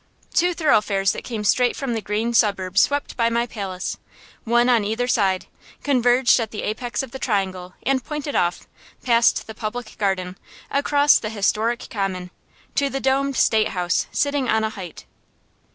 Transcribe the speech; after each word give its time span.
Two 0.33 0.55
thoroughfares 0.55 1.11
that 1.11 1.23
came 1.23 1.43
straight 1.43 1.75
from 1.75 1.93
the 1.93 2.01
green 2.01 2.33
suburbs 2.33 2.81
swept 2.81 3.15
by 3.15 3.29
my 3.29 3.45
palace, 3.45 3.97
one 4.45 4.67
on 4.67 4.83
either 4.83 5.07
side, 5.07 5.45
converged 5.83 6.39
at 6.39 6.49
the 6.49 6.63
apex 6.63 7.03
of 7.03 7.11
the 7.11 7.19
triangle, 7.19 7.75
and 7.83 8.03
pointed 8.03 8.33
off, 8.33 8.67
past 9.03 9.45
the 9.45 9.53
Public 9.53 9.95
Garden, 9.99 10.39
across 10.71 11.19
the 11.19 11.29
historic 11.29 11.87
Common, 11.91 12.31
to 12.73 12.89
the 12.89 12.99
domed 12.99 13.35
State 13.37 13.67
House 13.77 14.07
sitting 14.11 14.49
on 14.49 14.63
a 14.63 14.71
height. 14.71 15.05